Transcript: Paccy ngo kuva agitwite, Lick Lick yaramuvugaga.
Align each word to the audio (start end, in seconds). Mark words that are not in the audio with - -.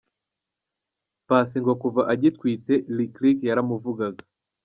Paccy 1.27 1.57
ngo 1.61 1.73
kuva 1.81 2.01
agitwite, 2.13 2.73
Lick 2.95 3.13
Lick 3.23 3.37
yaramuvugaga. 3.49 4.23